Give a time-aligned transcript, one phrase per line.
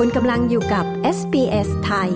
[0.00, 0.84] คุณกำลังอยู่กับ
[1.16, 2.12] SBS ไทย ค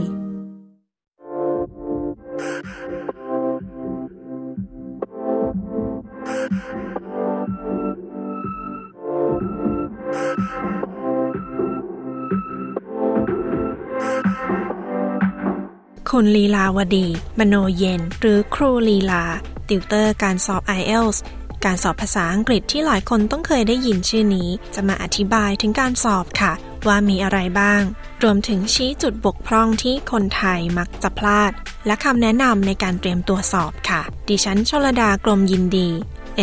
[16.16, 17.06] ุณลีลาวดี
[17.38, 19.24] มโนเย็น หรือครูลีลา
[19.69, 21.19] ติวเตอร์การสอบ IELTS
[21.65, 26.55] การสอบภาษาอังกฤษที่หลายคนต้องเคยได้ยินชื่อนี้ จะมาอธิบายถึงการสอบค่ะ
[26.88, 27.83] ว่ามีอะไรบ้าง
[28.23, 31.53] รวมถึงชี้จุดบกพร่องที่คนไทยมักจะพลาด
[31.87, 35.89] และคำแนะนำในการเตรียมตัวสอบค่ะ ดิฉันชลดากรมยินดี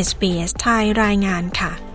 [0.07, 1.86] SBS ไทยรายงานค่ะ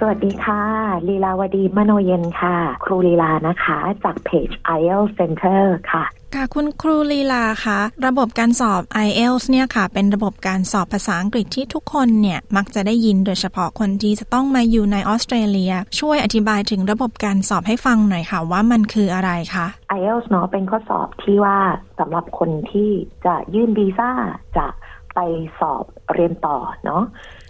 [0.00, 0.62] สวัสดีค่ะ
[1.08, 4.48] ลีลาวดีมโนเย็นค่ะ ครูลีลานะคะ จากเพจ
[4.78, 5.62] IELTS Center
[5.92, 19.66] ค่ะค่ะคุณครูลีลาคะระบบการสอบ IELTS เนี่ยค่ะ เป็นระบบการสอบภาษาอังกฤษที่ทุกคนเนี่ยมักจะได้ยินโดยเฉพาะคนที่จะต้องมาอยู่ในออสเตรเลีย ช่วยอธิบายถึงระบบการสอบให้ฟังหน่อยค่ะ ว่ามันคืออะไรคะ
[19.98, 21.58] IELTS เนาะเป็นข้อสอบที่ว่า
[21.98, 22.90] สำหรับคนที่
[23.26, 24.10] จะยื่นวีซ่า
[24.56, 24.66] จะ
[25.14, 25.18] ไป
[25.60, 27.02] สอบเรียนต่อเนาะ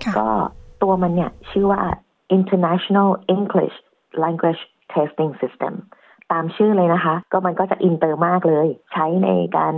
[0.04, 0.28] ค่ะก็
[0.82, 1.82] ตัวมันเนี่ยชื่อว่า
[2.36, 3.76] International English
[4.22, 4.62] Language
[4.94, 5.74] Testing System
[6.32, 9.74] ตามชื่อเลยนะคะ ก็มันก็จะอินเตอร์มากเลย ใช้ในการ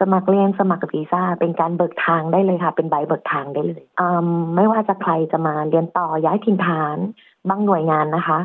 [0.00, 6.96] สมัครเรียนสมัครวีซ่า เป็นการเบิกทางได้เลยค่ะ เป็นใบเบิกทางได้เลยอืมไม่ว่าจะใครจะมาเรียนต่อย้ายถิ่นฐาน
[7.48, 8.38] บางหน่วยงานนะคะ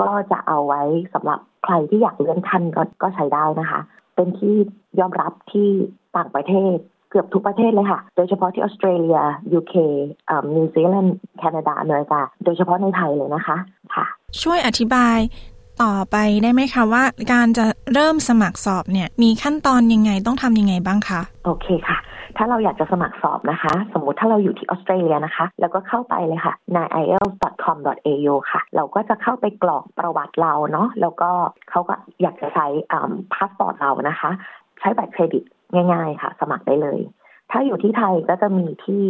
[0.00, 0.82] ก็จะเอาไว้
[1.14, 3.80] สำหรับใครที่อยากเลื่อนขั้นก็ก็ใช้ได้นะคะ
[4.14, 4.54] เป็นที่
[5.00, 5.68] ยอมรับที่
[6.16, 6.76] ต่างประเทศ
[7.12, 9.18] เกือบทุกประเทศเลยค่ะ โดยเฉพาะที่ออสเตรเลีย
[9.58, 9.74] UK
[10.28, 13.56] อ่านิวซีแลนด์แคนาดาอเมริกา โดยเฉพาะในไทยเลยนะคะ
[13.94, 14.06] ค่ะ
[14.42, 15.18] ช่วยอธิบาย
[15.82, 21.98] ต่อไปได้ไหมคะว่า การจะเริ่มสมัครสอบเนี่ยมีขั้นตอนยังไงต้องทำยังไงบ้างคะ โอเคค่ะ
[22.36, 31.30] ถ้าเราอยากจะสมัครสอบนะคะ สมมุติถ้าเราอยู่ที่ออสเตรเลียนะคะ แล้วก็เข้าไปเลยค่ะใน ielts.com.au ค่ะ เราก็จะเข้าไปกรอกประวัติเราเนาะแล้วก็
[31.70, 32.66] เขาก็อยากจะใช้
[33.32, 34.30] พาสปอร์ตเรานะคะ
[34.80, 37.00] ใช้บัตรเครดิต ง่าย ๆ ค่ะ สมัครได้เลย
[37.50, 39.04] ถ้าอยู่ที่ไทยก็จะมีที่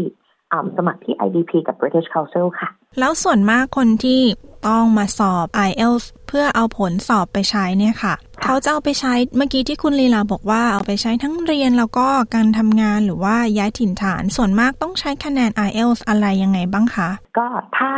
[0.52, 2.68] อ่าสมัครที่ IDP กับ British Council ค่ะ
[2.98, 4.20] แล้วส่วนมากคนที่
[4.68, 17.08] ต้องมาสอบ IELTS เพื่อเอาผลสอบไปใช้เนี่ยค่ะ เขาจะเอาไปใช้เมื่อกี้ที่คุณลีลาบอกว่าเอาไปใช้ทั้งเรียนแล้วก็การทำงานหรือว่าย้ายถิ่นฐาน ส่วนมากต้องใช้คะแนน IELTS อะไรยังไงบ้างคะ
[17.38, 17.46] ก็
[17.78, 17.92] ถ้า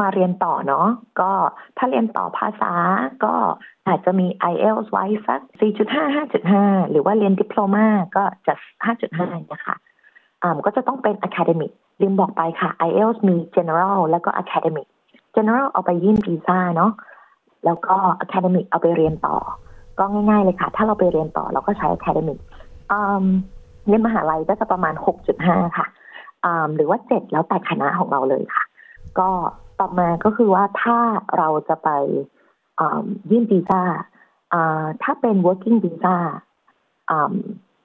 [0.00, 0.88] มาเรียนต่อเนาะ
[1.20, 1.32] ก็
[1.78, 2.72] ถ้าเรียนต่อภาษา
[3.24, 3.34] ก็
[3.90, 5.40] อาจจะมี IELTS ไว้สัก
[5.90, 7.86] 4.5 5.5 หรือว่าเรียนดิปโลมา
[8.16, 8.54] ก็จะ
[9.02, 9.76] 5.5 นะคะ
[10.42, 14.86] อ่าก็จะต้องเป็น academic ลืมบอกไปค่ะ IELTS มี general แล้วก็ academic
[15.36, 16.92] general เอาไปยื่นวีซ่าเนาะ
[17.64, 19.36] แล้วก็ academic เอาไปเรียนต่อ
[19.98, 22.38] ก็ง่ายๆเลยค่ะ ถ้าเราไปเรียนต่อเราก็ใช้ academic
[22.92, 23.24] อืม
[23.86, 24.94] เรียนมหาลัยก็จะประมาณ
[25.36, 25.86] 6.5 ค่ะ
[26.44, 28.64] อ่าหรือว่า 7 แล้วแต่คณะของเราเลยค่ะ
[29.18, 29.28] ก็
[29.80, 30.98] ต่อมาก็คือว่าถ้า
[31.36, 31.90] เราจะไป
[33.30, 33.82] ยื่นวีซ่า
[35.02, 36.16] ถ้าเป็น working visa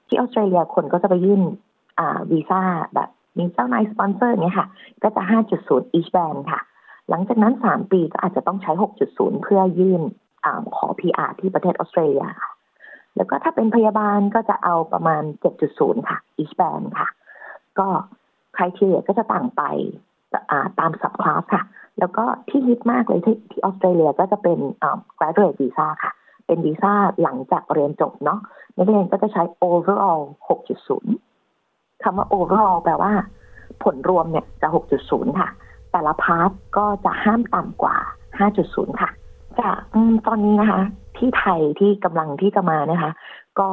[0.06, 1.42] ที่ออสเตรเลียคนก็จะไปยื่น
[2.30, 2.60] วีซ่า
[2.94, 3.08] แบบ
[3.38, 4.66] มีเจ้านายสปอนเซอร์เนี่ยค่ะ
[5.02, 5.22] ก็จะ
[5.60, 6.60] 5.0 each band ค่ะ
[7.08, 8.72] หลังจากนั้น 3 ปีก็อาจจะต้องใช้
[9.06, 10.02] 6.0 เพื่อยื่น
[10.44, 10.46] อ
[10.76, 12.52] ขอ PR ที่ประเทศออสเตรเลียค่ะ
[13.16, 15.22] แล้วก็ถ้าเป็นพยาบาลก็จะเอาประมาณ
[15.64, 17.08] 7.0 ค่ะ each band ค่ะ
[17.78, 17.88] ก็
[18.54, 19.62] criteria ก็จะต่างไป
[20.78, 21.62] ตาม sub class ค่ะ
[21.98, 26.12] แล้วก็ที่ฮิตมากเลยที่ที่ออสเตรเลียก็จะเป็นอ่า graduate visa ค่ะ
[26.46, 28.40] เป็นวีซ่าหลังจากเรียนจบเนาะ
[28.76, 30.20] นักเรียนก็จะใช้ overall
[31.26, 33.12] 6.0 คำว่า overall แปลว่า
[33.82, 34.68] ผลรวมเนี่ยจะ
[35.04, 35.48] 6.0 ค่ะ
[35.92, 37.96] แต่ละ part ก็จะห้ามต่ำกว่า
[38.48, 39.10] 5.0 ค่ะ
[39.60, 39.76] จาก
[40.26, 40.80] ตอนนี้นะคะ
[41.16, 43.10] ที่ไทยที่กำลังที่จะมานะคะ
[43.60, 43.68] ก็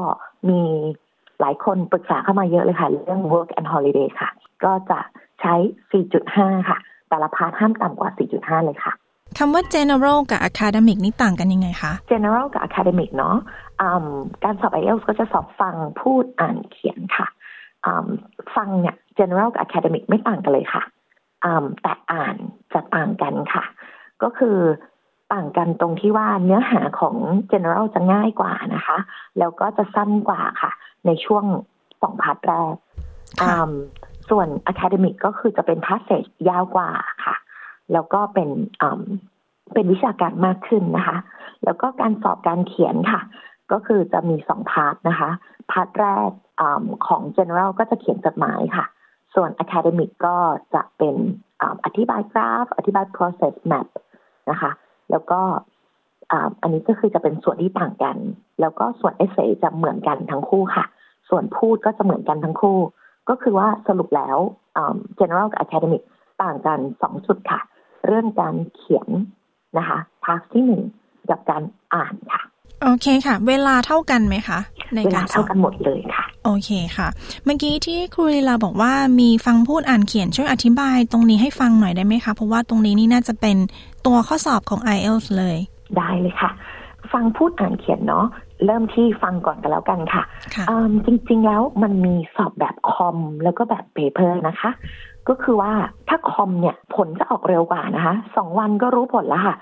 [0.50, 0.62] มี
[1.40, 4.30] หลายคนปรึกษาเข้ามาเยอะเลยค่ะ เรื่อง work and holiday ค่ะ
[4.64, 5.00] ก็จะ
[5.44, 5.56] ใช้
[6.12, 6.78] 4.5 ค่ะ
[7.10, 8.94] แต่ละพาร์ทห้ามต่ำกว่า 4.5 เลยค่ะ
[9.38, 13.38] คำว่า general กับ academic นี่ต่างกันยังไงคะ general กับ academic เนาะ
[13.82, 14.08] อืม
[14.44, 17.28] การสอบ IELTS ก็จะสอบฟังพูดอ่านเขียนค่ะ
[17.86, 18.08] อืม
[18.56, 20.84] ฟังเนี่ย general กับ academic ไม่ต่างกันเลยค่ะ
[21.46, 22.36] อืมแต่อ่าน
[22.74, 23.64] จะต่างกันค่ะ
[24.24, 24.58] ก็คือ
[25.34, 27.16] ต่างกันตรงที่ว่าเนื้อหาของ
[27.52, 28.98] general จะง่ายกว่านะคะ
[29.40, 30.72] แล้วก็จะสั้นกว่าค่ะ
[31.06, 31.46] ในช่วง
[32.02, 32.74] สอง part แรก
[33.42, 33.74] ค่ะอืม
[34.30, 36.90] ส่วน academic ก็คือจะเป็น passage ยาวกว่า
[37.26, 37.36] ค่ะ
[37.94, 38.50] แล้วก็เป็น
[39.74, 41.18] เป็นวิชาการมากขึ้นนะคะ
[41.64, 43.22] แล้วก็การสอบการเขียนค่ะ
[43.72, 45.30] ก็คือจะมีสอง part นะคะ
[45.72, 46.32] part แรก
[46.62, 46.64] อ
[47.08, 48.86] ของ general ก็จะเขียนจดหมายค่ะ
[49.36, 50.36] ส่วน academic ก็
[50.76, 51.16] จะเป็น
[51.62, 53.88] ออธิบายกราฟ อธิบาย process map
[54.50, 54.72] นะคะ
[55.12, 55.42] แล้วก็
[56.62, 58.18] อันนี้ก็คือจะเป็นส่วนที่ต่างกัน
[58.62, 60.86] แล้วก็ส่วน essay จะเหมือนกันทั้งคู่ค่ะ
[61.30, 62.80] ส่วนพูดก็จะเหมือนกันทั้งคู่
[63.30, 64.38] ก็คือว่าสรุปแล้ว
[65.20, 66.04] general กับ academic
[66.42, 67.60] ต่างกันสองจุดค่ะ
[68.08, 69.08] เรื่องการเขียน
[69.78, 70.82] นะคะพาร์ทที่หนึ่ง
[71.30, 72.42] กับการอ่านค่ะ
[72.84, 74.60] โอเคค่ะ เวลาเท่ากันไหมคะ
[74.96, 77.08] ในการเท่ากันหมดเลยค่ะ โอเคค่ะ
[77.46, 83.58] เมื่อกี้ที่ครูลีลาบอกว่ามีฟังพูดอ่านเขียนช่วยอธิบายตรงนี้ให้ฟังหน่อยได้ไหมคะ เพราะว่าตรงนี้นี่น่าจะเป็น
[84.06, 85.58] ตัวข้อสอบของ IELTS เลย
[85.98, 86.50] ได้เลยค่ะ
[87.14, 88.26] ฟังพูดอ่านเขียนเนาะ
[88.66, 90.24] เริ่มที่ฟังก่อนกันแล้วกันค่ะ
[91.06, 94.72] จริง ๆ แล้วมันมีสอบแบบคอมแล้วก็แบบเปเปอร์นะคะ
[95.28, 95.72] ก็คือว่า
[96.08, 99.56] ถ้าคอมเนี่ยผลจะออกเร็วกว่านะคะสองวันก็รู้ผลแล้วค่ะ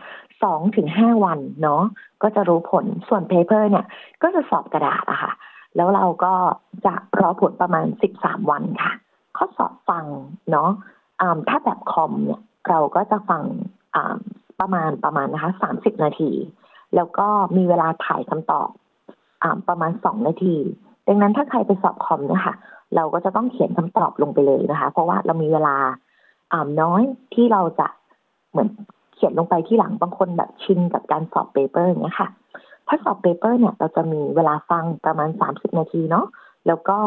[0.43, 1.83] สองถึงห้าวันเนาะ
[2.23, 3.85] ก็จะรู้ผลส่วนเปเปอร์เนี่ย
[4.23, 5.31] ก็จะสอบกระดาษอะค่ะ
[5.75, 6.33] แล้วเราก็
[6.85, 8.93] จะรอผลประมาณสิบสามวันค่ะ
[9.37, 10.05] ข้อสอบฟัง
[10.51, 10.69] เนาะ
[11.49, 13.43] ถ้าแบบคอมเนี่ยเราก็จะฟัง
[14.59, 16.31] ประมาณประมาณนะคะสามสิบนาที
[16.95, 17.27] แล้วก็
[17.57, 18.80] มีเวลาถ่ายคำตอบอ
[19.67, 20.55] ประมาณสองนาที
[21.07, 22.55] ดังนั้นถ้าใครไปสอบคอมเนี่ยค่ะ
[22.95, 25.75] เราก็จะต้องเขียนคำตอบลงไปเลยนะคะ เพราะว่าเรามีเวลา
[26.51, 27.01] อ่าน้อย
[27.33, 27.87] ที่เราจะ
[28.51, 28.69] เหมือน
[29.15, 32.29] เขียนลงไปที่หลังบางคนแบบชินกับการสอบ paper อย่างเงี้ยค่ะ
[32.87, 36.25] ถ้าสอบ paper เนี่ยเราจะมีเวลาฟังประมาณสามสิบนาทีเนาะ
[36.67, 36.97] แล้วก็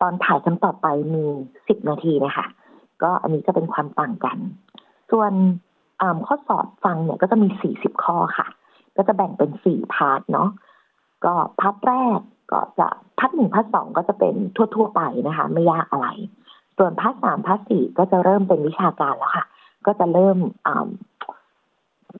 [0.00, 1.24] ตอนถ่ายคำตอบไปมี
[1.68, 2.46] สิบนาทีนะคะ
[3.02, 4.38] ก็อันนี้จะเป็นความต่างกัน
[5.10, 5.32] ส่วน
[6.26, 8.46] ข้อสอบฟังเนี่ยก็จะมีสี่สิบข้อค่ะ
[8.96, 10.48] ก็จะแบ่งเป็นสี่ part เนาะ
[11.24, 12.20] ก็ part แรก
[12.52, 14.34] ก็จะ part หนึ่ง part สองก็จะเป็น
[14.74, 16.08] ทั่ว ๆ ไปนะคะ ไม่ยากอะไร
[16.78, 19.44] ส่วนพัทสามพัทสี่ก็จะเริ่มเป็นวิชาการแล้วค่ะ
[19.86, 20.38] ก็จะเริ่ม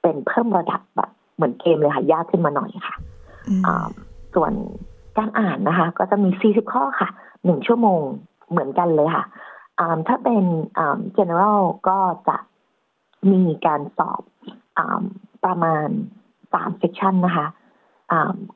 [0.02, 2.96] เป็นเพิ่มระดับแบบเหมือนเกมเลยค่ะ ยากขึ้นมาหน่อยค่ะ
[4.34, 4.52] ส่วน
[5.16, 7.08] การอ่านนะคะ ก็จะมีสี่สิบข้อค่ะ
[7.44, 8.02] หนึ่งชั่วโมง
[8.50, 9.24] เหมือนกันเลยค่ะ
[10.08, 10.44] ถ้าเป็น
[11.16, 12.36] general ก็จะ
[13.32, 14.22] มีการสอบ
[14.78, 14.80] อ
[15.44, 15.88] ประมาณ
[16.52, 17.46] สามเซสชันนะคะ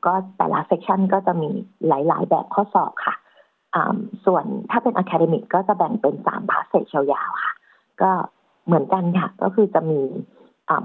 [0.05, 1.49] ก็แต่ละ section ก็จะมี
[1.87, 3.15] หลาย ๆ แบบข้อสอบค่ะ
[4.25, 7.53] ส่วนถ้าเป็น academic ก็จะแบ่งเป็นสาม passage ยาวๆค่ะ
[8.01, 8.11] ก็
[8.65, 10.01] เหมือนกันค่ะ ก็คือจะมี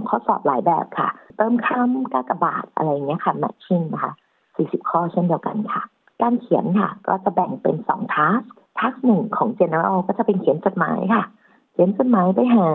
[0.09, 4.13] ข้อสอบหลายแบบค่ะ เติมคำกากบาทอะไรเงี้ยค่ะ matching นะคะ
[4.51, 5.83] 40 ข้อเช่นเดียวกันค่ะ
[6.23, 8.41] การเขียนค่ะ ก็จะแบ่งเป็นสอง task
[8.79, 11.25] task หนึ่งของ general ก็จะเป็นเขียนจดหมายค่ะ
[11.73, 12.69] เขียนจดหมายไปหา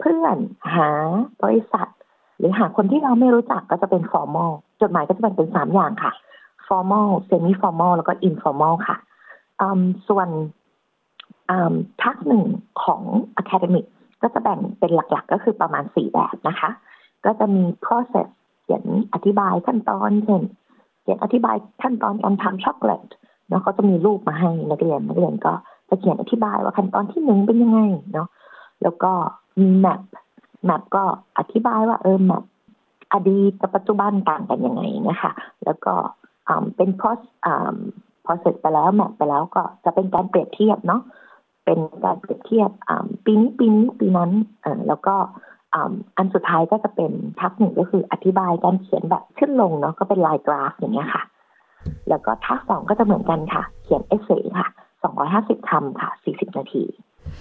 [0.00, 0.36] เพื่อน
[0.74, 0.88] หา
[1.42, 1.88] บริษัท
[2.42, 6.12] หรือหาคนที่เราไม่รู้จักก็จะเป็น formal จดหมายก็จะแบ่งเป็นสามอย่างค่ะ
[6.66, 8.96] formal semi formal แล้วก็ informal ค่ะ
[10.08, 10.28] ส่วน
[12.02, 12.44] ทักหนึ่ง
[12.84, 13.02] ของ
[13.42, 13.86] academic
[14.22, 16.70] ก็จะแบ่งเป็นหลักๆ ก็คือประมาณสี่แบบนะคะ
[17.24, 18.28] ก็จะมี process
[18.62, 18.84] เขียน
[19.14, 20.42] อธิบายขั้นตอนเช่น
[21.02, 23.08] เขียนอธิบายขั้นตอนการทำช็อกโกแลต
[23.48, 25.52] เนาะเขาจะมีรูปมาให้นักเรียนนักเรียนก็
[25.88, 27.80] จะเขียนอธิบายว่าขั้นตอนที่หนึ่งเป็นยังไง
[28.12, 28.28] เนาะ
[28.82, 29.12] แล้วก็
[29.60, 30.00] มี map
[30.64, 31.02] แมปก็
[31.38, 32.44] อธิบายว่าเออแมป
[33.12, 35.32] อดีตกับปัจจุบันต่างกันยังไงนะคะ
[35.64, 35.94] แล้วก็
[36.76, 37.20] เป็น pros
[38.24, 41.02] พอเสร็จไปแล้วแมปไปแล้วก็จะเป็นการเปรียบเทียบเนาะ
[41.64, 42.70] เป็นการเปรียบเทียบ
[43.24, 44.30] ปีนี้ปีนี้ปีนั้น
[44.88, 45.14] แล้วก็
[46.16, 51.22] อันสุดท้ายก็จะเป็นทักหนึ่งก็คืออธิบายการเขียนแบบขึ้นลงเนาะก็เป็นลายกราฟอย่างเงี้ยค่ะ
[52.08, 54.68] แล้วก็ทักสองก็จะเหมือนกันค่ะ เขียนเอเซ่ค่ะ
[55.02, 56.84] สองร้อยห้าสิบคำค่ะสี่สิบนาที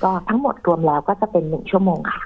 [0.03, 2.20] ก็ทั้งหมดรวมแล้วก็จะเป็นหนึ่งชั่วโมงค่ะ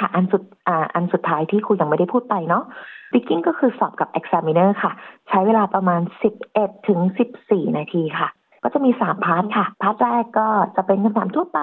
[0.00, 2.64] ค่ะ อันสุดออันสุดท้ายที่ครูยังไม่ได้พูดไปเนาะ
[3.06, 4.92] speaking ก็คือสอบกับ examiner ค่ะ
[5.28, 6.00] ใช้เวลาประมาณ
[6.44, 7.00] 11 ถึง
[7.38, 8.28] 14 นาทีค่ะ
[8.62, 11.60] ก็จะมี 3 part ค่ะ part แรกก็จะเป็นคำถามทั่วไป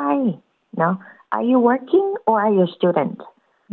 [0.79, 0.95] เนาะ
[1.35, 3.17] Are you working or are you student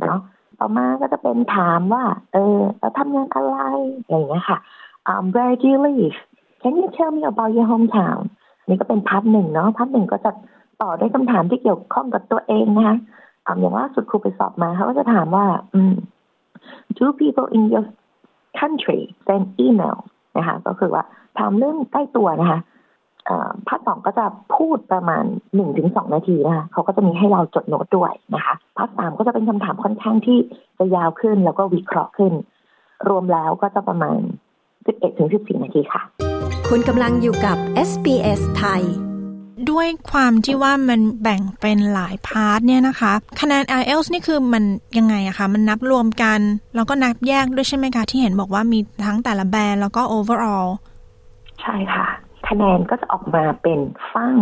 [0.07, 0.21] เนาะ
[0.59, 3.57] ต่อมาก็จะเป็นถามว่า เออเราทำงานอะไร
[4.03, 4.59] อะไรอย่างเงี้ยค่ะ
[5.11, 6.19] um, Where do you live
[6.63, 8.23] Can you tell me about your hometown
[8.69, 10.31] นี่ก็เป็น part หนึ่งเนาะ part หนึ่งก็จะ
[10.83, 12.97] ต่อด้วยคำถามที่เกี่ยวข้องกับตัวเองนะคะ
[13.61, 15.47] อย่างล่าสุดครูไปสอบมาเขาก็จะถามว่า
[16.97, 17.87] do people in your
[18.61, 19.99] country send email
[20.37, 21.05] นะคะ ก็คือว่า
[21.39, 22.61] ถามเรื่องใกล้ตัวนะคะ
[23.69, 24.25] ภาคสองก็จะ
[24.57, 25.25] พูดประมาณ
[25.55, 30.39] หนึ่งถึงสองนาทีนะคะเขาก็จะมีให้เราจดโน้ตด้วยนะคะภาคสามก็จะเป็นคำถามค่อนข้างที่
[30.79, 32.33] จะยาวขึ้นแล้วก็วิเคราะห์ขึ้น
[33.09, 34.19] รวมแล้วก็จะประมาณ
[34.87, 36.03] สิบเอ็ดถึงสิบสี่นาทีค่ะ
[36.69, 37.57] คุณกำลังอยู่กับ
[37.89, 39.08] SBS ไทย
[39.71, 44.65] ด้วยความที่ว่ามันแบ่งเป็นหลายพาร์ทเนี่ยนะคะ คะแนน IELTS นี่คือมัน
[44.99, 46.41] ยังไงอะคะ มันนับรวมกัน
[46.75, 50.69] แล้วก็นับแยกด้วยใช่ไหมคะ ที่เห็นบอกว่ามีทั้งแต่ละแบรนด์แล้วก็ overall
[51.61, 52.07] ใช่ค่ะ
[52.49, 53.81] คะแนนก็จะออกมาเป็น
[54.13, 54.37] ฟัง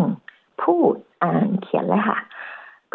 [0.63, 2.19] พูดอ่านเขียนเลยค่ะ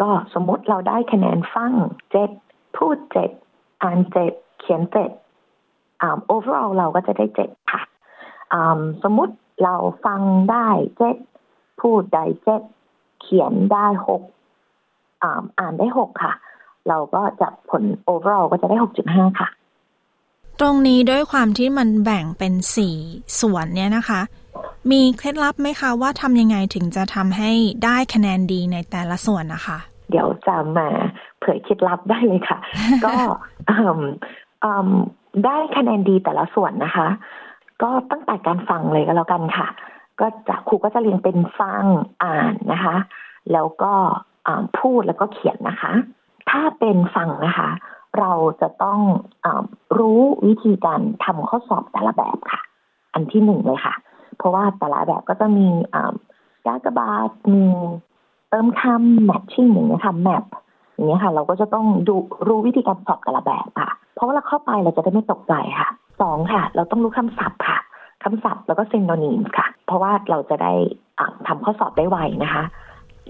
[0.00, 1.72] ก็สมมติเราได้คะแนนฟัง
[2.10, 2.30] เจ็ด
[2.76, 3.30] พูดเจ็ด
[3.82, 5.10] อ่านเจ็ดเขียนเจ็ด
[6.00, 7.82] อ่า overall เราก็จะได้เจ็ดค่ะ
[9.02, 9.74] สมมติเรา
[10.04, 11.16] ฟังได้เจ็ด
[11.82, 12.62] พูดได้เจ็ด
[13.20, 14.22] เขียนได้หก
[15.58, 16.32] อ่านได้หกค่ะ
[16.88, 19.48] เราก็จะผล overall ก็จะได้หกจุดห้าค่ะ
[20.60, 22.96] ตรงนี้ด้วยความที่มันแบ่งเป็นสี่
[23.40, 24.20] ส่วนเนี่ยนะคะ
[24.90, 27.50] มีเคล็ดลับไหมคะว่าทำยังไงถึงจะทำให้
[27.84, 29.78] ได้คะแนนดีในแต่ละส่วนนะคะ
[30.10, 30.88] เดี๋ยวจะมา
[31.40, 32.58] เผยเคล็ดลับได้เลยค่ะ
[33.04, 33.14] ก็
[35.44, 37.08] ได้คะแนนดีแต่ละส่วนนะคะ
[37.82, 39.66] ก็ตั้งแต่การฟังเลยก็แล้วกันค่ะ
[40.20, 41.84] ก็จะครูก็จะเรียนเป็นฟัง
[42.22, 42.96] อ่านนะคะ
[43.52, 43.92] แล้วก็
[44.78, 45.92] พูดแล้วก็เขียนนะคะ
[46.50, 47.70] ถ้าเป็นฟังนะคะ
[48.18, 49.00] เราจะต้อง
[49.44, 49.46] อ
[49.98, 52.60] รู้วิธีการทำข้อสอบแต่ละแบบค่ะ
[53.14, 53.94] อันที่หนึ่งเลยค่ะ
[54.36, 55.68] เพราะว่าแต่ละแบบก็จะมี
[56.66, 57.64] กากบาทมี
[58.48, 60.44] เติมคำ matching อย่างเงี้ยค่ะ map
[60.94, 62.14] อย่างเงี้ยค่ะ เราก็จะต้องดู
[62.48, 65.88] รู้วิธีการสอบแต่ละแบบค่ะ เพราะว่าเราเข้าไปเราจะได้ไม่ตกใจค่ะ
[66.20, 67.78] สองค่ะ เราต้องรู้คำศัพท์ค่ะ
[68.22, 70.72] คำศัพท์แล้วก็ synonym ค่ะ เพราะว่าเราจะได้
[71.46, 72.62] ทำข้อสอบได้ไวนะคะ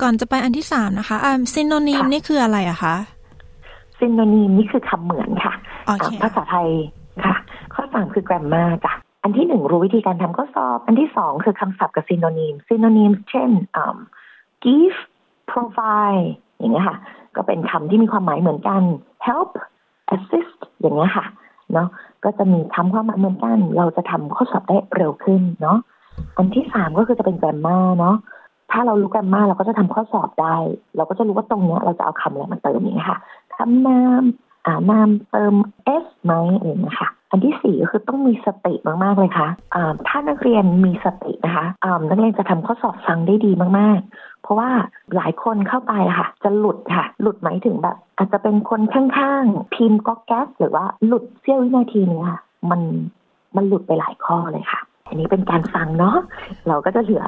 [0.02, 2.94] ก่อนจะไปอันที่สามนะคะอ่า synonym นี่คืออะไรอะคะ
[3.99, 5.54] synonym นี่คือคำเหมือนค่ะ
[6.22, 6.68] ภาษาไทย
[7.25, 7.37] ค่ะ
[7.75, 13.50] ข้อสามคือ grammar จ้ะอันที่หนึ่งรู้วิธีการทำข้อสอบ อันที่สองคือคำศัพท์กับซินโนนีมซินโนนีมเช่น
[14.64, 14.99] give
[15.50, 16.26] provide
[16.58, 16.99] อย่างเงี้ยค่ะ
[17.37, 18.82] ก็เป็นคำที่มีความหมายเหมือนกัน
[19.26, 19.50] help
[20.14, 21.26] assist อย่างเงี้ยค่ะ
[21.73, 21.88] เนาะ
[22.25, 25.79] ก็จะมีทำความหมายเหมือนกัน เราจะทำข้อสอบได้เร็วขึ้นเนาะ
[26.37, 28.17] อันที่สามก็คือจะเป็นแกรมมาเนาะ
[28.71, 30.57] ถ้าเรารู้แกรมมาเราก็จะทำข้อสอบได้
[30.97, 33.19] เราก็จะรู้ว่าตรงเนี้ย เราจะเอาคำอะไรมาเติมอย่างเงี้ยค่ะ
[33.57, 34.23] คำนาม
[34.67, 35.55] อ่านามเติม
[36.02, 38.75] s ไหมอะไรเงี้ยค่ะอันที่สี่ก็คือต้องมีสติ
[39.05, 39.49] มากๆเลยค่ะ
[40.09, 41.67] ถ้านักเรียนมีสตินะคะ
[42.11, 44.71] นักเรียนจะทำข้อสอบฟังได้ดีมากๆ เพราะว่า
[45.17, 52.81] หลายคนเข้าไปค่ะ จะหลุดค่ะ หลุดหมายถึงแบบ อาจจะเป็นคนข้างๆพิมก็แก๊สหรือว่าหลุดเสี้ยววินาทีนี้ค่ะมัน
[53.57, 56.17] มันหลุดไปหลายข้อเลยค่ะ อันนี้เป็นการฟังเนาะ
[56.69, 57.25] เราก็จะเหลือ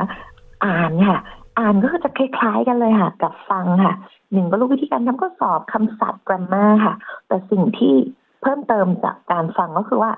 [0.65, 1.19] อ่านค่ะ
[1.59, 3.95] อ่านก็จะคล้ายๆกันเลยค่ะ กับฟังค่ะ
[4.33, 6.95] หนึ่งก็รู้วิธีการทำข้อสอบคำศัพท์ grammar ค่ะ
[7.29, 7.95] แต่สิ่งที่
[8.43, 10.13] เพิ่มเติมจากการฟังก็คือว่า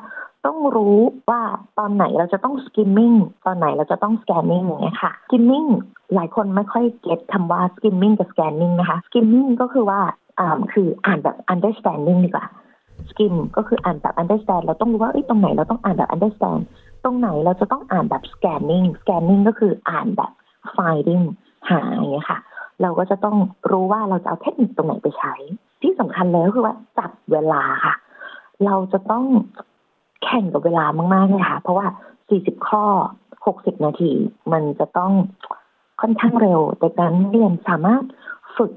[0.46, 0.98] ต้องรู้
[1.30, 1.42] ว่า
[1.78, 3.16] ตอนไหนเราจะต้อง skimming
[3.46, 5.68] ตอนไหนเราจะต้อง scanning อย่างเงี้ยค่ะ skimming
[6.14, 10.00] หลายคนไม่ค่อยเก็ตคำว่า skimming กับ scanning นะคะ skimming ก็คือว่า
[10.72, 12.46] คืออ่านแบบ understanding ดีกว่า
[13.10, 16.60] skim ก็คืออ่านแบบ understand เราต้องรู้ว่าตรงไหนเราต้องอ่านแบบ understand
[17.04, 20.30] ตรงไหนเราจะต้องอ่านแบบ scanning scanning ก็คืออ่านแบบ
[20.76, 21.24] finding
[21.70, 22.38] หาอย่างเงี้ยค่ะ
[22.82, 23.36] เราก็จะต้อง
[23.70, 25.34] รู้ว่าเราจะเอาเทคนิคตรงไหนไปใช้
[25.82, 27.94] ที่สำคัญเลยก็คือว่าจับเวลาค่ะ
[28.64, 29.24] เราจะต้อง
[30.24, 31.86] แข่งกับเวลามากๆเลยค่ะ เพราะว่า
[32.30, 32.84] 40 ข้อ
[33.34, 34.12] 60 นาที
[34.52, 35.12] มันจะต้อง
[36.00, 38.02] ค่อนข้างเร็ว แต่การเรียนสามารถ
[38.56, 38.72] ฝึก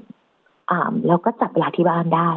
[1.08, 2.30] แล้วก็จับเวลาที่บ้านได้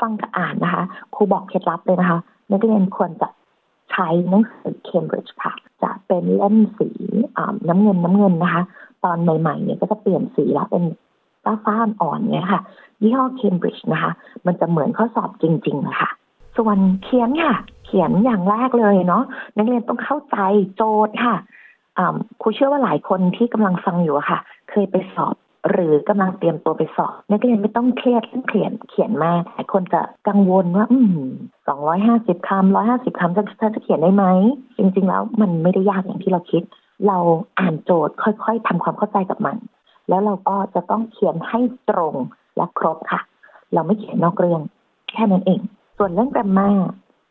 [0.00, 2.18] ฟังกับอ่านนะคะ ครูบอกเคล็ดลับเลยนะคะ
[2.50, 3.28] นักเรียนควรจะ
[3.90, 6.88] ใช้หนังสือเคมบริดจ์ค่ะ จะเป็นเล่มสี
[7.68, 8.62] น้ำเงินน้ำเงินนะคะ
[9.04, 10.84] ตอนใหม่ๆเนี่ยก็จะเปลี่ยนสีแล้วเป็น
[11.44, 12.60] ฟ้าฟ้าอ่อนเนี่ยค่ะ
[13.02, 14.12] ยี่ห้อเคมบริดจ์นะคะ
[14.46, 16.10] มันจะเหมือนข้อสอบจริงๆนะคะ
[16.56, 17.54] ส่วนเขียนค่ะ
[17.84, 19.24] เขียนอย่างแรกเลยเนาะ
[19.56, 20.36] นักเรียนต้องเข้าใจ
[20.76, 21.36] โจทย์ค่ะ
[22.40, 24.38] ครูเชื่อว่าหลายคนที่กำลังฟังอยู่ค่ะ
[24.70, 25.34] เคยไปสอบ
[25.70, 31.30] หรือกำลังเตรียมตัวไปสอบนักเรียนไม่ต้องเครียดเรื่องเขียนเขียนมากหลายคนจะกังวลว่า อืม
[31.68, 34.24] สองร้อยห้าสิบคำร้อยห้าสิบคำจะจะเขียนได้ไหม
[34.78, 36.62] จริง ๆ แล้วมันไม่ได้ยากอย่างที่เราคิด
[37.06, 37.18] เรา
[37.58, 39.56] อ่านโจทย์ค่อย ๆทำความเข้าใจกับมัน
[40.08, 42.14] แล้วเราก็จะต้องเขียนให้ตรง
[42.56, 43.20] และครบค่ะ
[43.74, 44.60] เราไม่เขียนนอกเรื่อง
[45.10, 45.60] แค่นั้นเอง
[45.98, 46.68] ส่วนเรื่องแกรมมา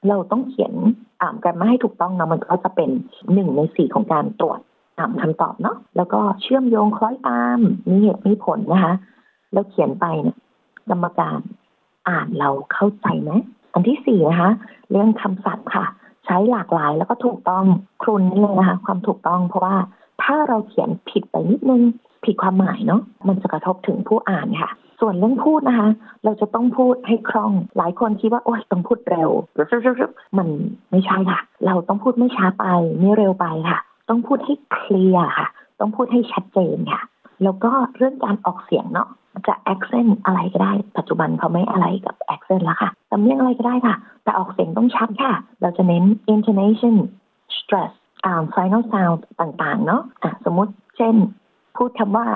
[0.08, 0.74] เราต้องเขียน
[1.22, 2.90] อ่านแกรมมาให้ถูกต้องนะมันก็จะเป็น
[3.34, 4.60] หนึ่งในสี่ของการตรวจ
[5.00, 8.94] อ่านคำตอบเนาะแล้วก็เชื่อมโยงคล้อยตาม มีเหตุมีผลนะคะ
[9.54, 10.38] แล้วเขียนไปเนี่ย
[10.90, 11.40] กรรมการ
[12.10, 13.32] อ่านเราเข้าใจไหม
[13.74, 14.52] อันที่สี่นะคะ
[14.92, 15.86] เรื่องคำศัพท์ค่ะ
[16.26, 17.66] ใช้หลากหลายแล้วก็ถูกต้อง
[18.02, 19.76] ครุนนี่เลยนะคะ ความถูกต้องเพราะว่า
[20.24, 21.82] ถ้าเราเขียนผิดไปนิดนึง
[22.26, 25.90] ผิดความหมายเนาะมันจะกระทบถึงผู้อ่านค่ะ ส่วนเรื่องพูดนะคะ
[26.24, 29.30] เราจะต้องพูดให้คล่อง หลายคนคิดว่าโอ๊ยต้องพูดเร็ว
[30.38, 30.48] มัน
[30.92, 32.66] ไม่ใช่ค่ะ เราต้องพูดไม่ช้าไป
[33.00, 33.80] ไม่เร็วไปค่ะ
[34.10, 35.48] ต้องพูดให้เคลียร์ค่ะ
[35.80, 37.02] ต้องพูดให้ชัดเจนค่ะ
[37.44, 39.10] แล้วก็เรื่องการออกเสียงเนาะ
[39.48, 46.96] จะ accent อะไรก็ได้ ปัจจุบันเขาไม่อะไรกับ accent แล้วค่ะตำเนียงอะไรก็ได้ค่ะ แต่ออกเสียงต้องชัดค่ะ เราจะเน้น intonation
[47.58, 47.92] stress
[48.26, 51.16] อ่า final sound ต่าง ๆ เนาะะสมมติเช่น
[51.78, 52.28] พูดคำว่า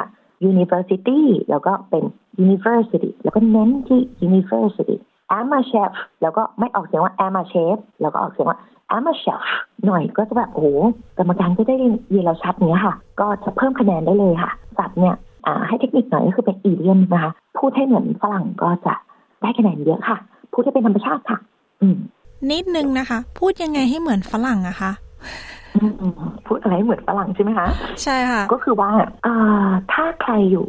[0.52, 2.04] university แล้วก็เป็น
[2.46, 4.98] university แล้วก็เน้นที่ university
[5.38, 8.60] am a chef แล้วก็ไม่ออกเสียงว่า am a chef แล้วก็ออกเสียงว่า
[8.96, 9.44] am a chef
[9.86, 10.68] หน่อยก็จะแบบโอ้
[11.18, 15.16] กรรมการก็ได้ยินเราชัดเนี้ยค่ะ ก็จะเพิ่มคะแนนได้เลยค่ะสับเนี่ย
[15.68, 18.96] ให้เทคนิคหน่อยก็คือเป็นอีเดียมนะคะพูดให้เหมือนฝรั่งก็จะ
[19.42, 20.18] ได้คะแนนเยอะค่ะ
[20.54, 21.38] พูดให้เป็นธรรมชาติค่ะ
[21.82, 21.98] อืม
[22.52, 24.92] นิดนึงนะคะ พูดยังไงให้เหมือนฝรั่งอะคะ
[26.46, 27.68] พูดอะไรเหมือนฝรั่งใช่ไหมคะ
[28.04, 28.92] ใช่ค่ะ ก็คือว่า
[29.94, 30.68] ถ้าใครอยู่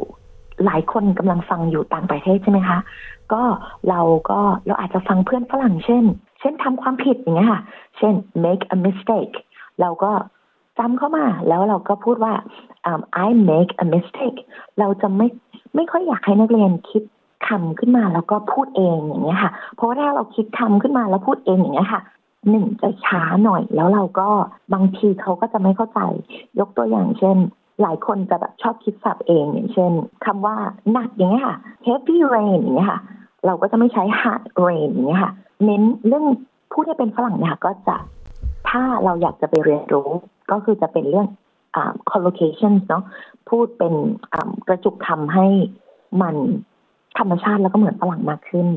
[0.65, 2.77] หลายคนกำลังฟังอยู่ต่างประเทศใช่ไหมคะ
[3.33, 3.41] ก็
[3.89, 6.03] เราก็เราอาจจะฟังเพื่อนฝรั่งเช่น
[6.34, 7.61] เช่นทำความผิดอย่างเงี้ยค่ะ
[7.97, 8.13] เช่น
[8.45, 9.35] make a mistake
[9.81, 10.11] เราก็
[10.79, 12.33] จำเข้ามาแล้วเราก็พูดว่า
[12.89, 14.37] um, I make a mistake
[14.79, 15.27] เราจะไม่
[15.75, 17.03] ไม่ค่อยอยากให้นักเรียนคิด
[17.47, 22.01] คำขึ้นมาแล้วก็พูดเองอย่างเงี้ยค่ะ เพราะว่าถ้าเราคิดคำขึ้นมาแล้วพูดเองอย่างเงี้ยค่ะ
[22.49, 24.27] หนึ่งจะช้าหน่อย แล้วเราก็
[24.73, 25.99] บางทีเขาก็จะไม่เข้าใจ
[26.59, 27.37] ยกตัวอย่างเช่น
[27.81, 29.91] หลายคนจะแบบชอบคิดศัพท์เองอย่างเช่น
[30.25, 30.55] คำว่า
[30.91, 32.99] หนักอย่างเงี้ยค่ะ heavy rain อย่างเงี้ยค่ะ
[33.45, 35.31] เราก็จะไม่ใช้ hard rain อย่างเงี้ยค่ะ
[35.63, 36.25] เน้นเรื่อง
[36.71, 37.97] พูดให้เป็นฝรั่งเนี่ยก็จะ
[38.69, 40.09] ถ้าเราอยากจะไปเรียนรู้
[40.51, 41.27] ก็คือจะเป็นเรื่อง
[42.11, 43.03] collocation เนาะ
[43.49, 43.93] พูดเป็น
[44.67, 45.47] กระจุกคำให้
[46.21, 46.35] มัน
[47.17, 48.67] ธรรมชาติแล้วก็เหมือนฝรั่งมากขึ้น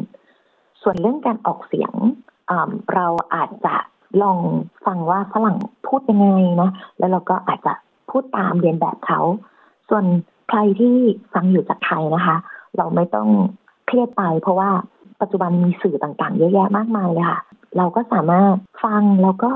[0.83, 1.93] ส่วนเรื่องการออกเสียง
[2.95, 3.75] เราอาจจะ
[4.23, 4.39] ลอง
[4.87, 5.57] ฟังว่าฝรั่ง
[5.87, 6.29] พูดยังไง
[6.63, 7.75] นะแล้วเราก็อาจจะ
[8.11, 9.21] พูดตามเรียนแบบเขา
[9.89, 10.05] ส่วน
[10.49, 10.97] ใครที่
[11.35, 12.37] ฟังอยู่จากไทยนะคะ
[12.77, 13.29] เราไม่ต้อง
[13.87, 14.71] เครียดไปเพราะว่า
[15.21, 17.41] ปัจจุบันมีสื่อต่างๆ เยอะแยะมากมายเลยค่ะ
[17.77, 19.51] เราก็สามารถฟังแล้วก็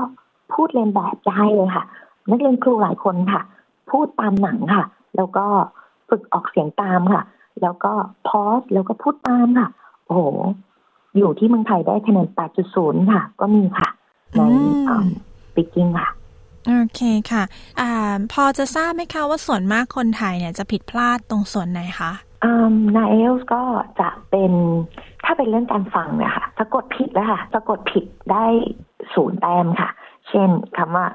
[0.53, 1.83] พูดเรียนแบบได้เลยค่ะ
[2.29, 3.41] นักเรียนครูหลายคนค่ะ
[3.91, 5.45] พูดตามหนังค่ะ แล้วก็
[6.09, 7.23] ฝึกออกเสียงตามค่ะ
[7.61, 7.91] แล้วก็
[8.27, 9.69] พอสแล้วก็พูดตามค่ะ
[10.05, 10.21] โอ้โห
[11.17, 12.27] อยู่ที่เมืองไทยได้คะแนน
[12.69, 13.89] 8.0 ค่ะ ก็มีค่ะ
[14.35, 14.41] ใน
[15.55, 16.09] ปิกิ้งค่ะ
[16.67, 17.01] โอเค
[17.31, 17.43] ค่ะ
[17.79, 22.11] อ่าพอจะทราบไหมคะว่าส่วนมากคนไทยเนี่ยจะผิดพลาดตรงส่วนไหนคะ
[22.93, 23.63] ในเอลส์ก็
[23.99, 24.51] จะเป็น
[25.25, 28.45] ถ้าเป็นเรื่องการฟังเนี่ยค่ะสะกดผิดแล้วค่ะสะกดผิดได้
[29.13, 29.89] ศูนย์แต้มค่ะ
[30.29, 31.05] เช่นคำว่า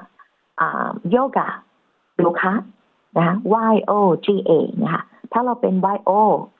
[1.09, 1.47] โยกะ
[2.17, 2.53] โยคะ
[3.17, 3.35] นะคะ
[3.73, 3.91] y o
[4.25, 4.51] g a
[4.83, 6.11] นะคะถ้าเราเป็น y o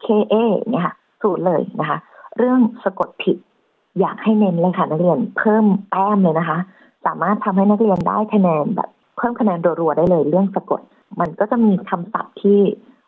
[0.05, 0.35] k a
[0.69, 1.97] เนี่ยค่ะศูนย์เลยนะคะ
[2.37, 3.37] เรื่องสะกดผิด
[3.99, 6.57] อยากให้เน้นเลยค่ะ นักเรียนเพิ่มแต้มเลยนะคะ
[7.05, 10.81] สามารถทำให้นักเรียนได้คะแนนแบบเพิ่มคะแนนรัวๆได้เลย เรื่องสะกด
[11.19, 12.59] มันก็จะมีคำศัพท์ที่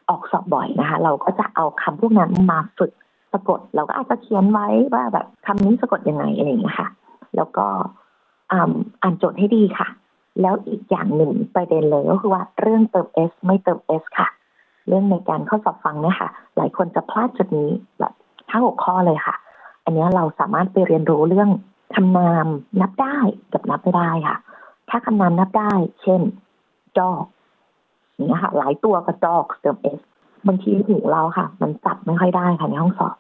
[0.10, 2.92] ออกสอบบ่อยนะคะ เราก็จะเอาคำพวกนั้นมาฝึก
[3.34, 6.90] สะกด เราก็อาจจะเขียนไว้ว่าแบบคำนี้สะกดยังไงอะไรอย่างเงี้ค่ะ
[7.36, 7.66] แล้วก็
[8.52, 9.88] อ่านโจทย์ให้ดีค่ะ
[10.42, 14.28] แล้วอีกอย่างหนึ่งประเด็นเลยก็คือว่าเรื่องเติม s ไม่เติม s ค่ะ
[14.88, 17.70] เรื่องในการข้อสอบฟังเนี่ยค่ะ หลายคนจะพลาดจุดนี้
[18.00, 18.14] แบบ
[18.50, 19.36] ทั้งหกข้อเลยค่ะ
[19.84, 21.50] อันนี้เราสามารถไปเรียนรู้เรื่อง
[21.96, 22.48] คำนาม
[22.82, 23.18] นับได้
[23.54, 24.38] กับนับไม่ได้ค่ะ
[24.90, 26.22] ถ้าคำนามนับได้ เช่น
[26.98, 27.24] dog
[28.20, 30.00] นี้ค่ะ หลายตัวกับ dog เติม s
[30.48, 33.16] บางทีหูเราค่ะ มันจับไม่ค่อยได้ค่ะในห้องสอบ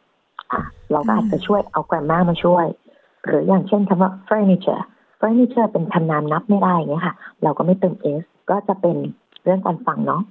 [0.91, 2.65] เราก็อาจจะช่วยเอา grammar มาช่วย
[3.25, 4.83] หรืออย่างเช่นคำว่า furniture
[5.19, 8.97] furniture เป็นคำนามนับไม่ได้เงี้ยค่ะ เราก็ไม่เติม s ก็จะเป็น
[9.43, 10.21] เรื่องการฟังเนาะ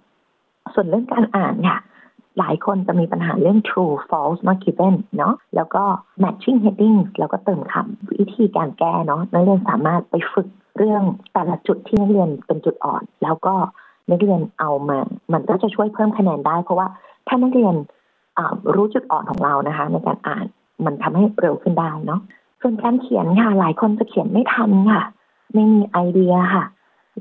[0.74, 1.78] ส่วนเรื่องการอ่านค่ะ
[2.38, 5.82] หลายคนจะมีปัญหาเรื่อง true false not given เนาะแล้วก็
[6.22, 13.54] matching heading แล้วก็เติมคำวิธีการแก้เนาะนักเรียนสามารถไปฝึกเรื่องแต่ละจุดที่นักเรียนเป็นจุดอ่อน แล้วก็
[14.10, 14.98] นักเรียนเอามา
[15.32, 16.88] มันก็จะช่วยเพิ่มคะแนนได้ เพราะว่า
[17.28, 17.74] ถ้านักเรียน
[18.74, 20.46] รู้จุดอ่อนของเรานะคะ ในการอ่าน
[20.84, 22.20] มันทำให้เร็วขึ้นได้เนาะ
[22.60, 25.04] ส่วนการเขียนค่ะ หลายคนจะเขียนไม่ทันค่ะ
[25.54, 26.64] ไม่มีไอเดียค่ะ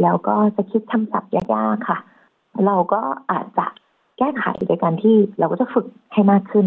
[0.02, 1.44] แล้วก็จะคิดคำศัพท์ยา
[1.74, 1.98] กๆค่ะ
[2.66, 3.00] เราก็
[3.32, 3.66] อาจจะ
[4.18, 6.66] แก้ไขโดยการที่เราก็จะฝึกให้มากขึ้น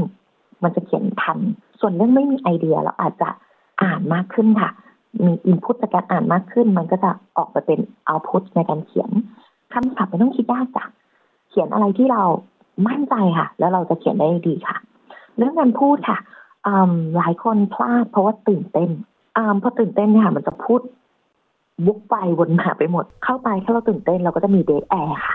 [0.63, 1.39] มันจะเขียนทัน
[1.81, 3.29] ส่วนเรื่องไม่มีไอเดียเราอาจจะ
[3.83, 4.71] อ่านมากขึ้นค่ะ
[5.25, 9.11] มีอินพุตจากการอ่านมากขึ้น มันก็จะออกมาเป็นเอาพุตในการเขียน
[9.73, 10.85] คำศัพท์ไม่ต้องคิดยากจ้ะ
[11.49, 12.23] เขียนอะไรที่เรา
[12.87, 14.77] มั่นใจค่ะ แล้วเราจะเขียนได้ดีค่ะ
[15.37, 16.19] เรื่องการพูดค่ะ
[17.17, 18.91] หลายคนพลาดเพราะว่าตื่นเต้น
[19.63, 20.81] พอตื่นเต้นเนี่ยมันจะพูด
[21.87, 25.35] บุกไปวนมาไปหมด เข้าไปถ้าเราตื่นเต้นเราก็จะมีเดทแอร์ค่ะ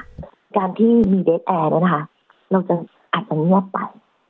[0.57, 2.03] การที่มีเดทแอร์เนี่ยนะคะ
[2.51, 2.75] เราจะ
[3.13, 3.79] อาจจะเงียบไป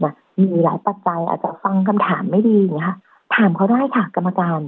[0.04, 2.96] นะมีหลายปัจจัยอาจจะฟังคำถามไม่ดีนะคะ
[3.36, 4.60] ถามเขาได้ค่ะ กรรมการ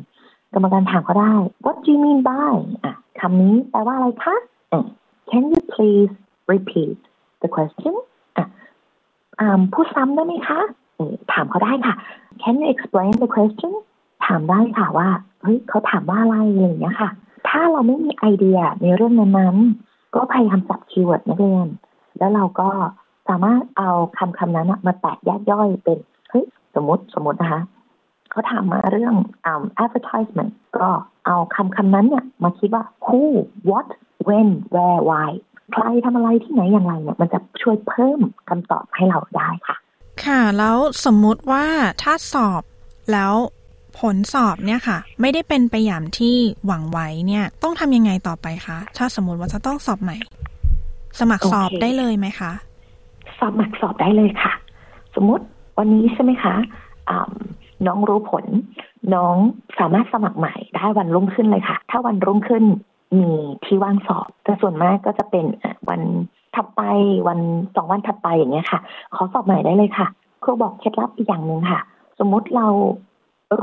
[0.54, 1.34] กรรมการถามเขาได้
[1.66, 4.36] what do you mean by อะคำนี้แปลว่าอะไรคะ
[5.30, 6.14] Can you please
[6.52, 6.98] repeat
[7.42, 7.96] the question
[9.74, 10.60] พูดซ้ำได้ไหมคะ
[11.32, 11.96] ถามเขาได้ค่ะ
[12.42, 13.74] Can you explain the question
[14.26, 15.10] ถามได้ค่ะว่า
[15.42, 17.10] เฮ้ยเขาถามว่าอะไรอะไรอย่างเงี้ยค่ะ
[17.48, 21.68] ถ้าเราไม่มีไอเดียในเรื่องนั้นๆ ก็พยายามจับคีย์เวิร์ดนักเรียน
[22.18, 22.70] แล้วเราก็
[23.30, 26.00] สามารถเอาคำคำนั้นมาแตกแยกย่อยเป็น
[26.30, 27.62] เฮ้ย สมมติสมมตินะคะ
[28.32, 29.16] เขาถามมาเรื่อง
[29.52, 30.90] um, advertisement ก็
[31.26, 33.22] เอาคำคำนั้นเนี่ยมาคิดว่า who
[33.70, 33.88] what
[34.28, 35.30] when where why
[35.72, 39.78] ใครทำอะไรที่ไหนอย่างไรเนี่ยมันจะช่วยเพิ่มคำตอบให้เราได้ค่ะ
[40.26, 41.66] ค่ะแล้วสมมุติว่า
[42.04, 42.64] ถ้าสอบ
[43.12, 43.34] แล้ว
[44.00, 50.18] ผลสอบเนี่ยค่ะ ไม่ได้เป็นไปอย่างที่หวังไว้เนี่ย ต้องทำยังไงต่อไปคะถ้าสมมติว่าจะต้องสอบใหม่
[51.20, 52.52] สมัครสอบได้เลยไหมคะ
[53.40, 54.54] สมัครสอบได้เลยค่ะ
[55.16, 55.46] สมมติ
[55.78, 56.56] วันนี้ใช่ไหมคะ
[57.88, 58.46] น้องรู้ผล
[59.14, 59.36] น้อง
[59.80, 62.64] สามารถสมัครใหม่ได้วันรุ่งขึ้นเลยค่ะ ถ้าวันรุ่งขึ้น
[63.18, 63.30] มี
[63.66, 65.46] ที่ว่างสอบ แต่ส่วนมากก็จะเป็น
[65.90, 66.02] วัน
[66.56, 66.82] ถัดไป
[67.28, 67.40] วัน
[67.76, 68.80] สองวันถัดไปอย่างเงี้ยค่ะ
[69.16, 70.08] ขอสอบใหม่ได้เลยค่ะ
[70.44, 71.80] ครูบอกเคล็ดลับอีกอย่างหนึ่งค่ะ
[72.20, 72.68] สมมุติเรา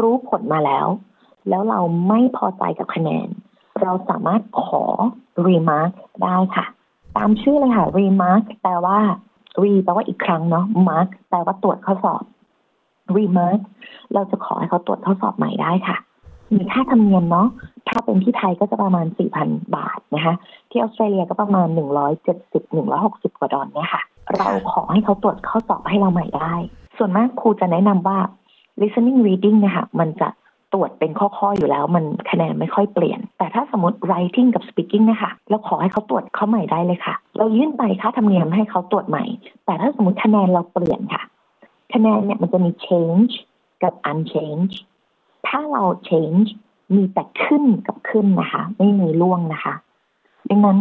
[0.00, 0.86] รู้ผลมาแล้ว
[1.48, 3.28] แล้วเราไม่พอใจกับคะแนน
[3.82, 4.84] เราสามารถขอ
[5.46, 5.92] remark
[6.24, 6.66] ได้ค่ะ
[7.16, 8.98] ตามชื่อเลยค่ะ remark แปลว่า
[9.62, 12.22] re แปลว่าอีกครั้งเนาะ mark แปลว่าตรวจข้อสอบ
[13.16, 13.60] remark
[14.14, 15.96] เราจะขอให้เขาตรวจข้อสอบใหม่ได้ค่ะ
[16.54, 17.48] มีค่าธรรมเนียมเนาะ
[17.88, 19.06] ถ้าเป็นที่ไทยก็จะประมาณ
[19.40, 20.34] 4,000 บาทนะคะ
[20.70, 21.68] ที่ออสเตรเลียก็ประมาณ
[22.52, 24.02] 170-160 กว่าดอลเนี่ยค่ะ
[24.36, 26.54] เราขอให้เขาตรวจข้อสอบให้เราใหม่ได้
[26.96, 28.18] ส่วนมากครูจะแนะนำว่า
[28.80, 30.28] listening reading นะคะมันจะ
[30.72, 39.24] ตรวจเป็นข้อ ๆ อยู่แล้ว มันคะแนนไม่ค่อยเปลี่ยน แต่ถ้าสมมติ writing กับ speaking นะคะเราขอให้เขาตรวจเข้าใหม่ได้เลยค่ะ เรายื่นไปค่าธรรมเนียมให้เขาตรวจใหม่
[39.64, 41.22] แต่ถ้าสมมติคะแนนเราเปลี่ยนค่ะ
[41.94, 43.32] คะแนนเนี่ยมันจะมี change
[43.82, 44.74] กับ unchange
[45.46, 46.48] ถ้าเรา change
[46.94, 49.74] มีแต่ขึ้นกับขึ้นนะคะ ไม่มีล่วงนะคะ
[50.50, 50.78] ดังนั้น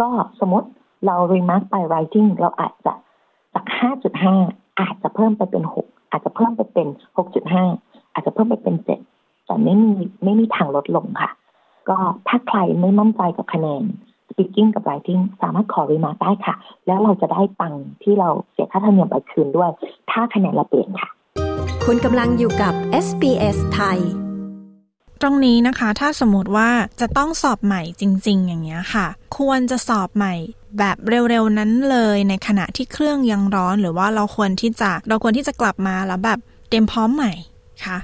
[0.00, 0.08] ก็
[0.40, 0.68] สมมติ
[1.06, 2.92] เรา remark by writing เราอาจจะ
[3.54, 3.64] จาก
[4.22, 6.88] 5.5 อาจจะเพิ่มไปเป็น 6 อาจจะเพิ่มไปเป็น
[7.50, 8.76] 6.5 อาจจะเพิ่มไปเป็น
[9.12, 9.90] 7 แต่ไม่มี
[10.24, 11.30] ไม่มีทางลดลงค่ะ
[11.88, 11.96] ก็
[12.28, 13.84] ถ้าใครไม่มั่นใจกับคะแนน
[14.28, 16.54] speaking กับ writing สามารถขอ remark ได้ค่ะ
[16.86, 19.70] แล้วเราจะได้ตังค์ที่เราเสียค่าธรรมเนียมไปคืนด้วย
[20.10, 21.10] ถ้าคะแนนเราเปลี่ยนค่ะ
[21.88, 22.74] คุณกำลังอยู่กับ
[23.06, 23.98] SBS ไทย
[25.20, 29.06] ตรงนี้นะคะ ถ้าสมมติว่าจะต้องสอบใหม่จริง ๆ อย่างเงี้ยค่ะ
[29.38, 30.34] ควรจะสอบใหม่
[30.78, 37.32] แบบเร็ว ๆ นั้นเลยในขณะที่เครื่องยังร้อน หรือว่าเราควรที่จะเราควรที่จะกลับมาแล้วแบบเตรียมพร้อมใหม่
[37.84, 37.98] คะ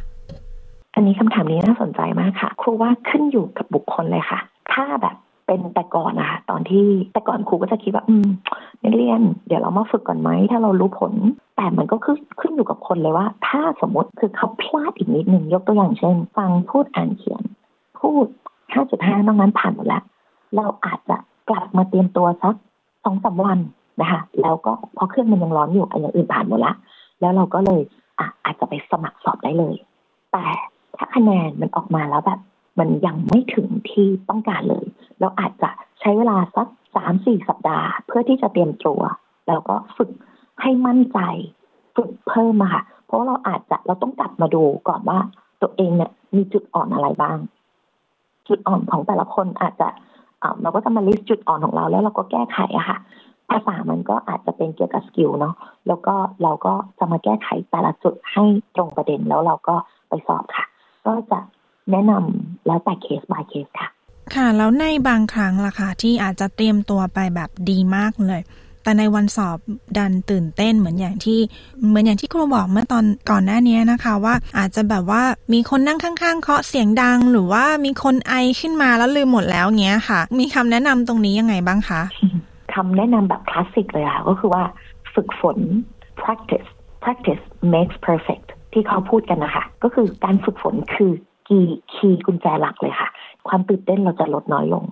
[0.95, 4.39] อันนี้คำถามนี้น่าสนใจมากค่ะ ครูว่าขึ้นอยู่กับบุคคลเลยค่ะ
[4.73, 5.17] ถ้าแบบ
[5.49, 8.29] เป็นแต่ก่อนนะคะตอนที่แต่ก่อนครูก็จะคิดว่า อืม
[8.83, 11.13] นักเรียน เดี๋ยวเรามาฝึกก่อนไหมถ้าเรารู้ผล
[11.57, 17.43] แต่มันก็ขึ้นขึ้นอยู่กับคนเลยว่า ถ้าสมมติคือเขาพลาดอีกนิดหนึ่งยกตัวอย่างเช่น ฟังพูดอ่านเขียน
[17.99, 18.27] พูด
[18.77, 20.03] 5.5นอกนั้นผ่านหมดแล้ว
[20.57, 21.17] เราอาจจะ
[21.49, 22.55] กลับมาเตรียมตัวสัก
[23.05, 23.59] สองสาวัน
[24.01, 26.75] นะคะแล้วก็พอเครื่องมันยังร้อนอยู่อันอย่างอื่นผ่านหมดละ
[27.21, 27.81] แล้วเราก็เลย
[28.19, 29.75] อะอาจจะไปสมัครสอบได้เลย
[30.33, 30.45] แต่
[30.97, 32.41] ถ้าคะแนนมันออกมาแล้วแบบ
[32.79, 34.87] มันยังไม่ถึงที่ต้องการเลย
[35.21, 39.01] เราอาจจะใช้เวลาสักสามสี่สัปดาห์ เพื่อที่จะเตรียมตัว
[39.49, 40.11] แล้วก็ฝึก
[40.63, 41.19] ให้มั่นใจ
[41.97, 45.19] ฝึกเพิ่มมาค่ะ เพราะเราอาจจะเราต้องกลับมาดูก่อนว่า
[45.63, 47.39] ตัวเองเนี่ยมีจุดอ่อนอะไรบ้าง
[48.49, 49.89] จุดอ่อนของแต่ละคนอาจจะ
[50.63, 52.99] เราก็จะมา list จุดอ่อนของเราแล้วเราก็แก้ไขอะค่ะ
[53.51, 55.55] ภาษามันก็อาจจะเป็นเกี่ยวกับ skill เนาะ
[55.89, 59.75] แล้วก็เราก็จะมาแก้ไขแต่ละจุดให้ตรงประเด็นแล้วเราก็
[60.09, 60.67] ไปสอบค่ะ
[61.07, 61.41] ก็จะ
[61.91, 63.89] แนะนำ แล้วแต่เคส by เคสค่ะ
[64.35, 68.43] ค่ะ แล้วในบางครั้งล่ะค่ะ ที่อาจจะเตรียมตัวไปแบบดีมากเลย
[68.83, 69.59] แต่ในวันสอบ
[69.99, 71.41] ดันตื่นเต้นเหมือนอย่างที่
[71.89, 82.03] เหมือนอย่างที่ครูบอกเมื่อตอนก่อนหน้านี้นะคะ ว่าอาจจะแบบว่ามีคนนั่งข้างๆเคาะเสียงดัง หรือว่ามีคนไอขึ้นมาแล้วลืมหมดแล้วเงี้ยค่ะ มีคำแนะนำตรงนี้ยังไงบ้างคะ
[82.75, 84.63] คำแนะนำแบบคลาสสิกเลยค่ะก็คือว่า
[85.15, 85.59] ฝึกฝน
[86.23, 86.69] practice
[87.05, 91.13] practice makes perfect ที่เขาพูดกันนะคะ ก็คือการฝึกฝนคือ
[91.49, 91.59] กี
[91.93, 93.09] คีย์กุญแจหลักเลยค่ะ
[93.49, 94.85] ความตื่นเต้นเราจะลดน้อยลง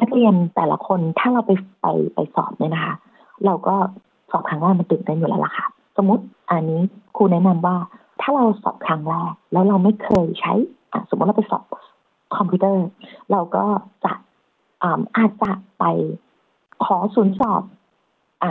[0.00, 1.50] นักเรียนแต่ละคนถ้าเราไป
[1.82, 2.94] ไปไปสอบเนี่ยนะคะ
[3.46, 3.74] เราก็
[4.30, 6.80] สอบครั้งแรกมันตื่นเต้นอยู่แล้วล่ะค่ะ สมมติอันนี้
[7.16, 7.76] ครูแนะนำว่า
[8.20, 10.52] ถ้าเราสอบครั้งแรกแล้วเราไม่เคยใช้
[11.08, 11.64] สมมติเราไปสอบ
[12.36, 12.84] คอมพิวเตอร์
[13.32, 13.64] เราก็
[14.04, 14.12] จะ
[15.16, 15.84] อาจจะไป
[16.84, 17.62] ขอศูนย์สอบ
[18.42, 18.44] อ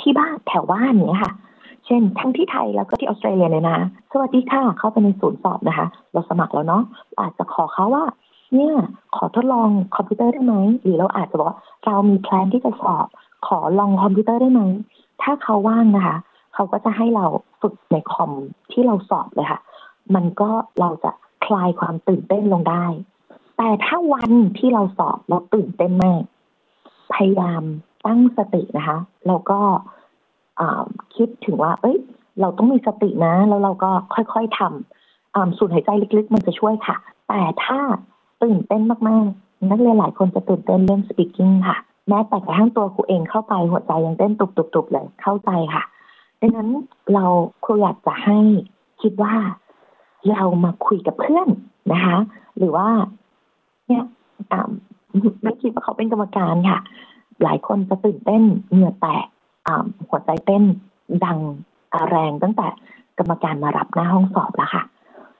[0.00, 1.34] ที่บ้านแถวบ้านเนี้ยค่ะ
[1.86, 3.76] เช่น ทั้งที่ไทยแล้วก็ที่ออสเตรเลียเลยนะ
[4.12, 6.82] สวัสดีค่ะเข้าไปในศูนย์สอบนะคะ เราสมัครแล้วเนาะ
[7.20, 8.04] อาจจะขอเขาว่า
[8.54, 8.76] เนี่ย
[9.16, 13.06] ขอทดลองคอมพิวเตอร์ได้ไหมหรือเราอาจจะบอกว่าเรามี plan ที่จะสอบ
[13.46, 14.62] ขอลองคอมพิวเตอร์ได้ไหม
[15.22, 16.16] ถ้าเขาว่างนะคะ
[16.54, 17.26] เขาก็จะให้เรา
[17.60, 18.30] ฝึกในคอม
[18.72, 19.60] ที่เราสอบเลยค่ะ
[20.14, 21.10] มันก็เราจะ
[21.46, 22.84] คลายความตื่นเต้นลงได้
[23.58, 26.22] แต่ถ้าวันที่เราสอบเราตื่นเต้นมาก
[27.14, 27.62] พยายาม
[28.06, 29.60] ตั้งสตินะคะ แล้วก็
[31.16, 31.96] คิดถึงว่า เอ้ย
[32.40, 36.96] เราต้องมีสตินะ แล้วเราก็ค่อยๆทำสูดหายใจลึกๆ มันจะช่วยค่ะ
[37.28, 37.78] แต่ถ้า
[38.42, 45.82] ตื่นเต้นมากๆ นักเรียนหลายคนจะตื่นเต้นเรื่อง speaking ค่ะ แม้แต่กระทั่งตัวครูเองเข้าไปหัวใจยังเต้นตุบๆๆเลยเข้าใจค่ะ
[46.40, 46.70] ดังนั้น
[47.14, 47.24] เรา
[47.64, 48.38] ครูอยากจะให้
[49.02, 49.34] คิดว่า
[50.30, 51.48] เรามาคุยกับเพื่อน
[51.92, 52.18] นะคะ
[52.58, 52.88] หรือว่า
[53.86, 54.04] เนี่ย
[55.42, 56.78] ไม่คิดว่าเขาเป็นกรรมการค่ะ
[57.42, 59.26] หลายคนจะตื่นเต้นเหงื่อแตก
[60.08, 60.64] หัวใจเต้น
[61.24, 61.38] ดัง
[62.10, 62.66] แรงตั้งแต่
[63.18, 64.82] กรรมการมารับหน้าห้องสอบแล้วค่ะ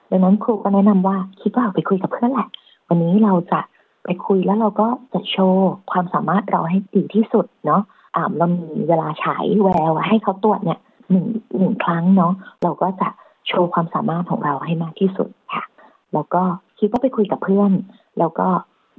[0.09, 2.47] ดังนั้นครูก็แนะนำว่าคิดว่าไปคุยกับเพื่อนแหละ
[2.87, 3.59] วันนี้เราจะ
[4.03, 7.81] ไปคุยแล้วเราก็จะโชว์ความสามารถเราให้ดีที่สุดเนาะ
[8.15, 11.25] อ่าเรามีเวลาฉายแววให้เขาตรวจเนี่ยหนึ่ง
[11.57, 12.33] หนึ่งครั้งเนาะ
[12.63, 13.09] เราก็จะ
[13.47, 15.63] โชว์ความสามารถของเราให้มากที่สุดค่ะ
[16.13, 16.41] แล้วก็
[16.79, 17.71] คิดว่าไปคุยกับเพื่อน
[18.19, 18.47] แล้วก็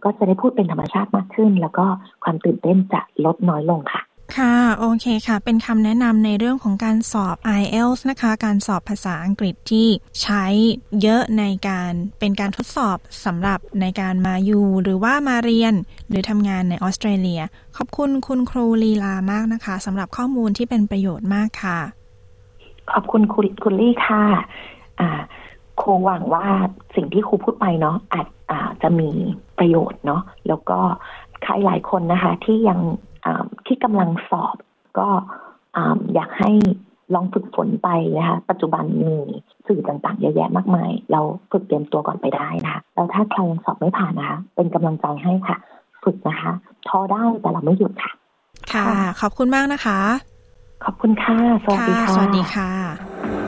[0.05, 1.87] ก็จะได้พูดเป็นธรรมชาติมากขึ้น แล้วก็
[2.25, 4.03] ความตื่นเต้นจะลดน้อยลงค่ะ
[4.35, 9.89] ค่ะ โอเคค่ะ เป็นคำแนะนำในเรื่องของการสอบ IELTS นะคะ การสอบภาษาอังกฤษที่
[10.23, 10.45] ใช้
[11.03, 15.75] เยอะในการเป็นการทดสอบสำหรับในการมาอยู่ หรือว่ามาเรียน
[16.09, 17.41] หรือทำงานในออสเตรเลีย
[17.77, 21.79] ขอบคุณคุณครูลีลามากนะคะสำหรับข้อมูลที่เป็นประโยชน์มากค่ะ
[22.93, 24.23] ขอบคุณคุณคุณลี่ค่ะ
[25.01, 25.21] อ่า
[25.81, 26.47] ครูหวังว่า
[26.95, 29.11] สิ่งที่ครูพูดไปเนาะอาจอาจะมี
[29.59, 30.79] ประโยชน์เนาะแล้วก็
[31.43, 32.81] ใครหลายคนนะคะ ที่ยัง
[33.67, 34.57] ที่กำลังสอบ
[34.99, 35.09] ก็
[36.15, 36.53] อยากให้
[37.15, 39.15] ลองฝึกฝนไปนะคะปัจจุบันมี
[39.67, 45.57] สื่อต่างๆเยอะแยะมากมาย เราฝึกเตรียมตัวก่อนไปได้นะคะแล้วถ้าใครยังสอบไม่ผ่านนะคะเป็นกำลังใจให้ค่ะ
[46.05, 46.53] ฝึกนะคะ
[46.89, 48.12] ท้อได้แต่เราไม่หยุดค่ะ
[48.73, 48.87] ค่ะ
[49.21, 49.99] ขอบคุณมากนะคะ
[50.85, 53.46] ขอบคุณค่ะ สวัสดีค่ะสวัสดีค่ะ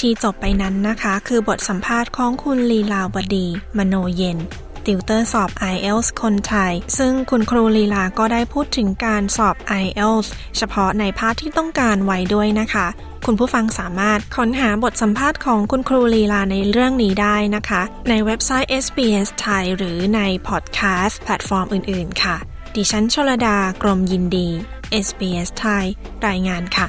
[0.00, 3.46] ที่จบไปนั้นนะคะ คือบทสัมภาษณ์ของคุณลีลาวดี
[3.78, 4.38] มโนเย็น
[4.86, 12.86] ติวเตอร์สอบ IELTS คนไทย ซึ่งคุณครูลีลาก็ได้พูดถึงการสอบ IELTS เฉพาะในภาคที่ต้องการไว้ด้วยนะคะ
[13.26, 22.36] คุณผู้ฟังสามารถค้นหาบทสัมภาษณ์ของคุณครูลีลาในเรื่องนี้ได้นะคะ ในเว็บไซต์ SBS ไทยหรือในพอดแคสต์แพลตฟอร์มอื่น ๆ ค่ะ
[22.76, 24.48] ดิฉันชลดากรมยินดี
[25.06, 25.84] SBS ไทย
[26.26, 26.88] รายงานค่ะ